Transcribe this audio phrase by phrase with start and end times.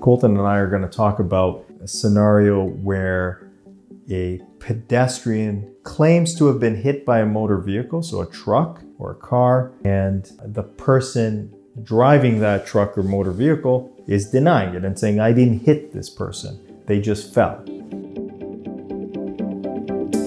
[0.00, 3.50] Colton and I are going to talk about a scenario where
[4.10, 9.12] a pedestrian claims to have been hit by a motor vehicle, so a truck or
[9.12, 11.54] a car, and the person
[11.84, 16.10] driving that truck or motor vehicle is denying it and saying, I didn't hit this
[16.10, 17.64] person, they just fell.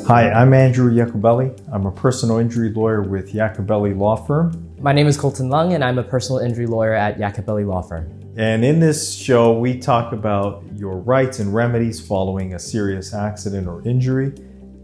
[0.08, 1.62] Hi, I'm Andrew Iacobelli.
[1.74, 4.74] I'm a personal injury lawyer with Iacobelli Law Firm.
[4.80, 8.17] My name is Colton Lung, and I'm a personal injury lawyer at Iacobelli Law Firm.
[8.38, 13.68] And in this show, we talk about your rights and remedies following a serious accident
[13.68, 14.32] or injury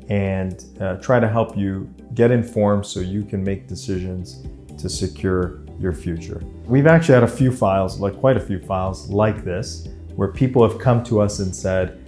[0.09, 4.43] and uh, try to help you get informed so you can make decisions
[4.79, 6.41] to secure your future.
[6.65, 10.67] We've actually had a few files, like quite a few files like this, where people
[10.67, 11.99] have come to us and said,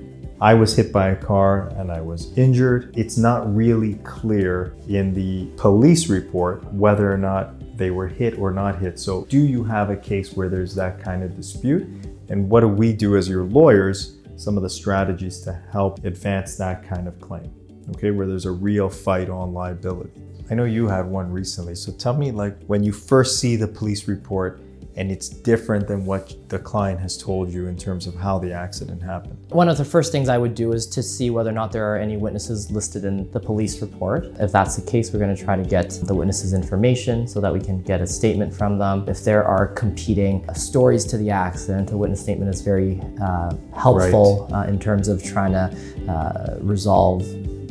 [0.41, 2.91] I was hit by a car and I was injured.
[2.97, 8.51] It's not really clear in the police report whether or not they were hit or
[8.51, 8.99] not hit.
[8.99, 11.87] So, do you have a case where there's that kind of dispute?
[12.29, 14.17] And what do we do as your lawyers?
[14.37, 17.53] Some of the strategies to help advance that kind of claim,
[17.95, 20.11] okay, where there's a real fight on liability.
[20.49, 21.75] I know you had one recently.
[21.75, 24.61] So, tell me, like, when you first see the police report,
[24.97, 28.51] and it's different than what the client has told you in terms of how the
[28.51, 29.37] accident happened.
[29.49, 31.91] One of the first things I would do is to see whether or not there
[31.91, 34.25] are any witnesses listed in the police report.
[34.39, 37.51] If that's the case, we're going to try to get the witnesses' information so that
[37.51, 39.05] we can get a statement from them.
[39.07, 44.47] If there are competing stories to the accident, a witness statement is very uh, helpful
[44.51, 44.65] right.
[44.65, 47.23] uh, in terms of trying to uh, resolve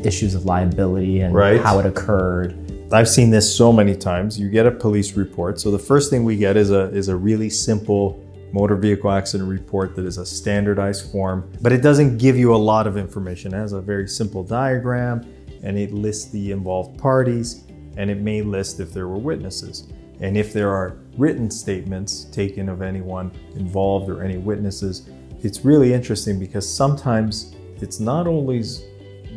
[0.05, 1.61] issues of liability and right.
[1.61, 2.64] how it occurred.
[2.95, 4.39] I've seen this so many times.
[4.39, 5.61] You get a police report.
[5.61, 8.21] So the first thing we get is a is a really simple
[8.53, 12.57] motor vehicle accident report that is a standardized form, but it doesn't give you a
[12.57, 13.53] lot of information.
[13.53, 15.27] It has a very simple diagram
[15.65, 17.65] and it lists the involved parties
[17.97, 19.89] and it may list if there were witnesses.
[20.21, 25.09] And if there are written statements taken of anyone involved or any witnesses,
[25.43, 28.85] it's really interesting because sometimes it's not always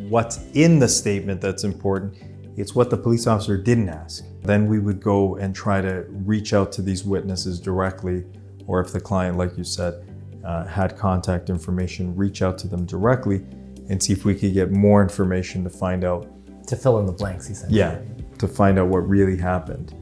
[0.09, 2.13] what's in the statement that's important,
[2.57, 4.25] it's what the police officer didn't ask.
[4.41, 8.25] Then we would go and try to reach out to these witnesses directly,
[8.65, 10.03] or if the client, like you said,
[10.43, 13.45] uh, had contact information, reach out to them directly
[13.89, 16.27] and see if we could get more information to find out.
[16.67, 17.79] To fill in the blanks, essentially.
[17.79, 18.01] Yeah,
[18.39, 19.93] to find out what really happened.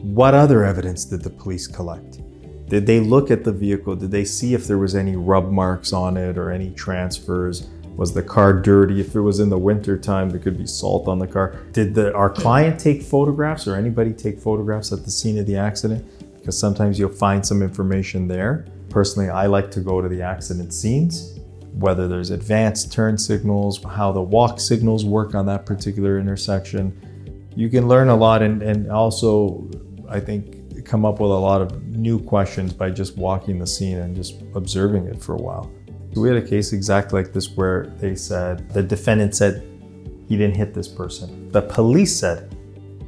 [0.00, 2.20] What other evidence did the police collect?
[2.68, 3.96] Did they look at the vehicle?
[3.96, 7.68] Did they see if there was any rub marks on it or any transfers?
[7.96, 9.00] Was the car dirty?
[9.00, 11.60] If it was in the winter time, there could be salt on the car.
[11.72, 15.56] Did the, our client take photographs or anybody take photographs at the scene of the
[15.56, 16.04] accident?
[16.34, 18.66] Because sometimes you'll find some information there.
[18.90, 21.38] Personally, I like to go to the accident scenes,
[21.72, 27.48] whether there's advanced turn signals, how the walk signals work on that particular intersection.
[27.54, 29.70] You can learn a lot and, and also,
[30.08, 33.98] I think, come up with a lot of new questions by just walking the scene
[33.98, 35.70] and just observing it for a while.
[36.16, 39.66] We had a case exactly like this where they said the defendant said
[40.28, 41.50] he didn't hit this person.
[41.50, 42.56] The police said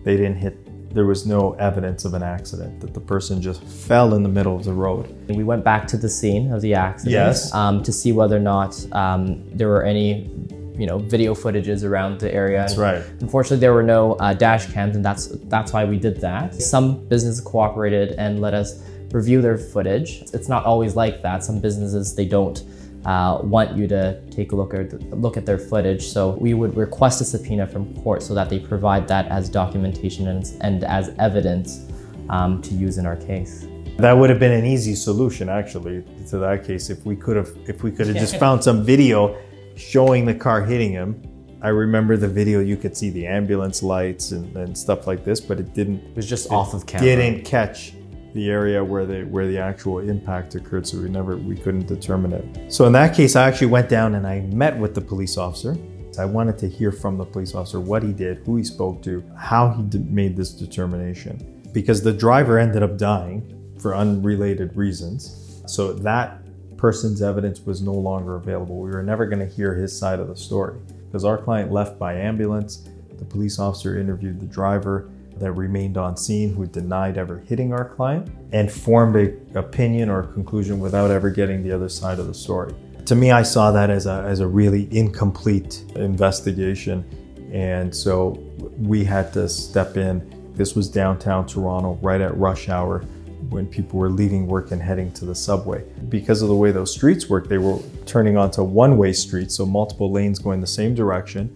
[0.04, 0.56] they didn't hit
[0.96, 4.56] there was no evidence of an accident, that the person just fell in the middle
[4.56, 5.14] of the road.
[5.28, 7.52] We went back to the scene of the accident yes.
[7.52, 10.30] um, to see whether or not um, there were any
[10.78, 12.58] you know video footages around the area.
[12.58, 13.02] That's right.
[13.20, 16.54] Unfortunately, there were no uh, dash cams, and that's that's why we did that.
[16.54, 20.22] Some businesses cooperated and let us review their footage.
[20.32, 21.44] It's not always like that.
[21.44, 22.62] Some businesses they don't
[23.06, 26.08] uh, want you to take a look at look at their footage.
[26.08, 30.26] So we would request a subpoena from court so that they provide that as documentation
[30.26, 31.86] and, and as evidence
[32.28, 33.66] um, to use in our case.
[33.98, 36.90] That would have been an easy solution, actually, to that case.
[36.90, 39.40] If we could have, if we could have just found some video
[39.76, 41.22] showing the car hitting him.
[41.62, 42.60] I remember the video.
[42.60, 46.04] You could see the ambulance lights and, and stuff like this, but it didn't.
[46.04, 47.06] It was just it off of camera.
[47.06, 47.94] Didn't catch
[48.36, 52.32] the area where the where the actual impact occurred so we never we couldn't determine
[52.32, 52.72] it.
[52.72, 55.76] So in that case i actually went down and i met with the police officer.
[56.18, 59.24] I wanted to hear from the police officer what he did who he spoke to
[59.36, 61.34] how he did, made this determination.
[61.72, 63.40] Because the driver ended up dying
[63.80, 65.62] for unrelated reasons.
[65.66, 66.40] So that
[66.76, 68.80] person's evidence was no longer available.
[68.80, 70.78] We were never going to hear his side of the story.
[71.06, 72.88] Because our client left by ambulance.
[73.18, 77.84] The police officer interviewed the driver that remained on scene who denied ever hitting our
[77.84, 82.26] client and formed a opinion or a conclusion without ever getting the other side of
[82.26, 82.74] the story.
[83.06, 87.04] To me, I saw that as a, as a really incomplete investigation.
[87.52, 88.30] And so
[88.78, 90.52] we had to step in.
[90.54, 93.04] This was downtown Toronto, right at rush hour
[93.50, 95.84] when people were leaving work and heading to the subway.
[96.08, 99.64] Because of the way those streets work, they were turning onto one way streets, so
[99.64, 101.54] multiple lanes going the same direction.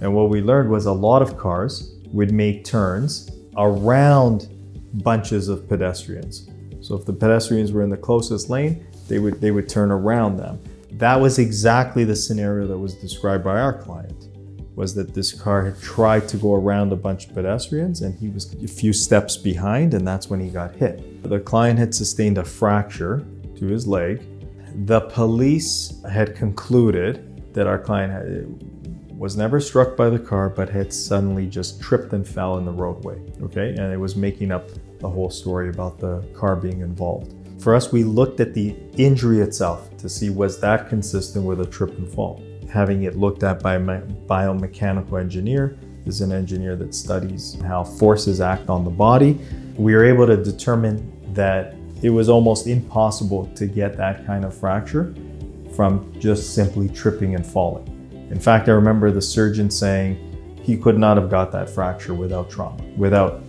[0.00, 4.48] And what we learned was a lot of cars would make turns around
[5.02, 6.48] bunches of pedestrians.
[6.80, 10.36] So if the pedestrians were in the closest lane, they would they would turn around
[10.36, 10.62] them.
[10.92, 14.28] That was exactly the scenario that was described by our client.
[14.74, 18.28] Was that this car had tried to go around a bunch of pedestrians and he
[18.28, 21.22] was a few steps behind, and that's when he got hit.
[21.22, 23.24] The client had sustained a fracture
[23.56, 24.22] to his leg.
[24.86, 28.71] The police had concluded that our client had,
[29.22, 32.72] was never struck by the car, but had suddenly just tripped and fell in the
[32.72, 33.22] roadway.
[33.40, 37.32] Okay, and it was making up the whole story about the car being involved.
[37.62, 41.66] For us, we looked at the injury itself to see was that consistent with a
[41.66, 42.42] trip and fall.
[42.68, 48.40] Having it looked at by a biomechanical engineer, is an engineer that studies how forces
[48.40, 49.38] act on the body.
[49.76, 54.52] We were able to determine that it was almost impossible to get that kind of
[54.52, 55.14] fracture
[55.76, 58.01] from just simply tripping and falling.
[58.32, 62.48] In fact, I remember the surgeon saying he could not have got that fracture without
[62.48, 63.42] trauma, without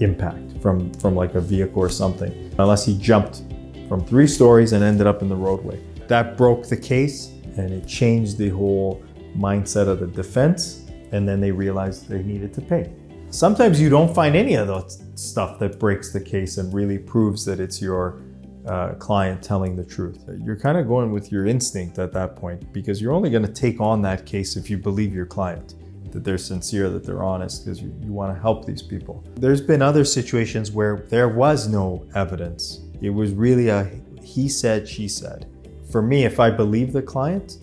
[0.00, 3.42] impact from, from like a vehicle or something, unless he jumped
[3.88, 5.82] from three stories and ended up in the roadway.
[6.08, 9.02] That broke the case and it changed the whole
[9.34, 10.84] mindset of the defense.
[11.12, 12.92] And then they realized they needed to pay.
[13.30, 17.46] Sometimes you don't find any of that stuff that breaks the case and really proves
[17.46, 18.20] that it's your
[18.66, 20.24] uh, client telling the truth.
[20.44, 23.52] You're kind of going with your instinct at that point because you're only going to
[23.52, 25.74] take on that case if you believe your client
[26.12, 29.24] that they're sincere, that they're honest, because you, you want to help these people.
[29.36, 32.80] There's been other situations where there was no evidence.
[33.00, 33.90] It was really a
[34.22, 35.46] he said, she said.
[35.90, 37.58] For me, if I believe the client,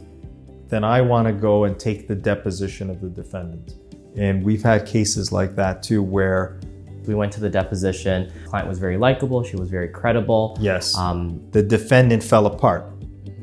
[0.67, 3.75] then I want to go and take the deposition of the defendant.
[4.15, 6.59] And we've had cases like that too, where
[7.09, 8.31] we went to the deposition.
[8.45, 9.43] Client was very likable.
[9.43, 10.55] She was very credible.
[10.61, 10.95] Yes.
[10.95, 12.85] Um, the defendant fell apart.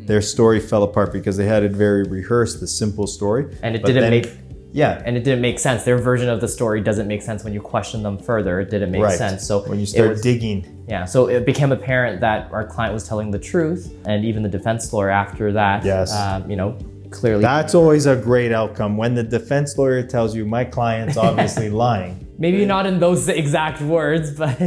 [0.07, 3.53] Their story fell apart because they had it very rehearsed, the simple story.
[3.65, 4.29] And it didn't make
[4.73, 5.03] yeah.
[5.05, 5.83] And it didn't make sense.
[5.83, 8.61] Their version of the story doesn't make sense when you question them further.
[8.61, 9.19] It didn't make right.
[9.19, 9.45] sense.
[9.45, 10.85] So when you start was, digging.
[10.89, 11.07] Yeah.
[11.07, 13.93] So it became apparent that our client was telling the truth.
[14.05, 16.15] And even the defense lawyer after that, yes.
[16.15, 16.79] Um, you know,
[17.11, 17.43] clearly.
[17.43, 22.26] That's always a great outcome when the defense lawyer tells you, my client's obviously lying.
[22.39, 24.61] Maybe not in those exact words, but.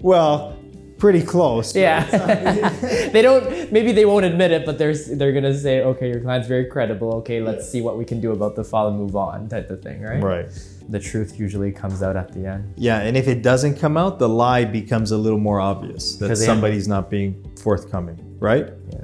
[0.00, 0.56] Well,
[1.00, 1.74] pretty close.
[1.74, 2.04] Yeah.
[3.12, 3.72] they don't.
[3.72, 7.14] Maybe they won't admit it, but they're they're gonna say, okay, your client's very credible.
[7.16, 9.82] Okay, let's see what we can do about the file and move on, type of
[9.82, 10.22] thing, right?
[10.22, 10.50] Right.
[10.88, 12.74] The truth usually comes out at the end.
[12.76, 16.36] Yeah, and if it doesn't come out, the lie becomes a little more obvious that
[16.36, 18.70] somebody's not being forthcoming, right?
[18.92, 19.00] Yeah.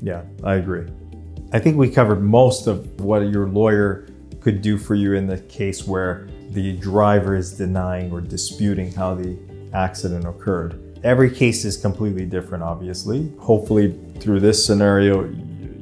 [0.00, 0.86] Yeah, I agree.
[1.52, 4.06] I think we covered most of what your lawyer
[4.40, 9.14] could do for you in the case where the driver is denying or disputing how
[9.14, 9.36] the
[9.74, 10.80] accident occurred.
[11.04, 13.30] Every case is completely different, obviously.
[13.38, 15.28] Hopefully, through this scenario,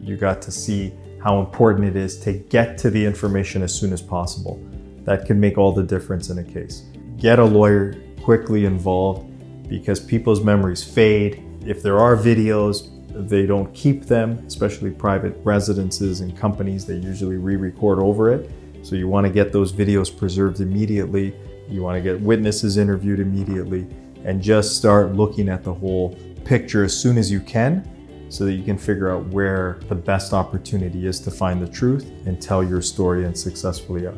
[0.03, 0.93] you got to see
[1.23, 4.63] how important it is to get to the information as soon as possible.
[5.05, 6.83] That can make all the difference in a case.
[7.17, 9.31] Get a lawyer quickly involved
[9.69, 11.43] because people's memories fade.
[11.65, 12.91] If there are videos,
[13.29, 18.51] they don't keep them, especially private residences and companies, they usually re record over it.
[18.87, 21.35] So you want to get those videos preserved immediately.
[21.69, 23.85] You want to get witnesses interviewed immediately
[24.25, 27.85] and just start looking at the whole picture as soon as you can
[28.29, 32.09] so that you can figure out where the best opportunity is to find the truth
[32.27, 34.13] and tell your story and successfully uh,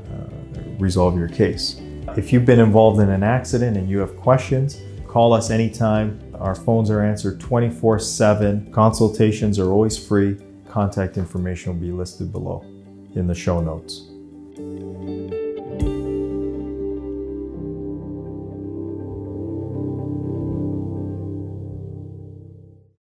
[0.78, 1.80] resolve your case.
[2.18, 6.20] If you've been involved in an accident and you have questions, call us anytime.
[6.34, 8.70] Our phones are answered 24 7.
[8.70, 10.36] Consultations are always free.
[10.68, 12.66] Contact information will be listed below
[13.14, 14.07] in the show notes.